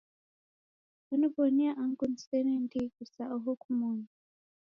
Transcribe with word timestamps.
Kwaniw'onia 1.05 1.71
angu 1.81 2.05
nisene 2.09 2.51
ndighi 2.65 3.05
sa 3.13 3.23
oho 3.35 3.51
kumoni. 3.61 4.07